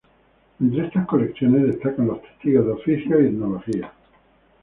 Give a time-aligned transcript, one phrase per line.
[0.59, 3.93] Entre estas colecciones destacan los testigos de oficios y etnología.